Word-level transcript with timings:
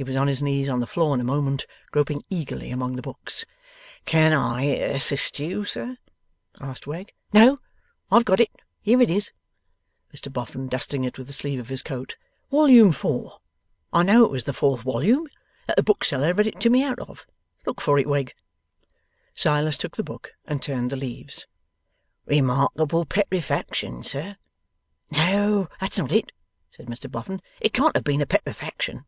He 0.00 0.04
was 0.04 0.14
on 0.14 0.28
his 0.28 0.40
knees 0.40 0.68
on 0.68 0.78
the 0.78 0.86
floor 0.86 1.12
in 1.12 1.20
a 1.20 1.24
moment, 1.24 1.66
groping 1.90 2.22
eagerly 2.30 2.70
among 2.70 2.94
the 2.94 3.02
books. 3.02 3.44
'Can 4.04 4.32
I 4.32 4.62
assist 4.62 5.40
you, 5.40 5.64
sir?' 5.64 5.96
asked 6.60 6.86
Wegg. 6.86 7.12
'No, 7.32 7.58
I 8.08 8.18
have 8.18 8.24
got 8.24 8.38
it; 8.38 8.50
here 8.80 9.02
it 9.02 9.10
is,' 9.10 9.32
said 10.14 10.20
Mr 10.30 10.32
Boffin, 10.32 10.68
dusting 10.68 11.02
it 11.02 11.18
with 11.18 11.26
the 11.26 11.32
sleeve 11.32 11.58
of 11.58 11.68
his 11.68 11.82
coat. 11.82 12.14
'Wollume 12.48 12.92
four. 12.94 13.38
I 13.92 14.04
know 14.04 14.24
it 14.24 14.30
was 14.30 14.44
the 14.44 14.52
fourth 14.52 14.84
wollume, 14.84 15.26
that 15.66 15.74
the 15.76 15.82
bookseller 15.82 16.32
read 16.32 16.46
it 16.46 16.60
to 16.60 16.70
me 16.70 16.84
out 16.84 17.00
of. 17.00 17.26
Look 17.66 17.80
for 17.80 17.98
it, 17.98 18.06
Wegg.' 18.06 18.34
Silas 19.34 19.76
took 19.76 19.96
the 19.96 20.04
book 20.04 20.30
and 20.44 20.62
turned 20.62 20.90
the 20.90 20.96
leaves. 20.96 21.48
'Remarkable 22.24 23.04
petrefaction, 23.04 24.04
sir?' 24.04 24.36
'No, 25.10 25.66
that's 25.80 25.98
not 25.98 26.12
it,' 26.12 26.30
said 26.70 26.86
Mr 26.86 27.10
Boffin. 27.10 27.42
'It 27.60 27.72
can't 27.72 27.96
have 27.96 28.04
been 28.04 28.22
a 28.22 28.26
petrefaction. 28.26 29.04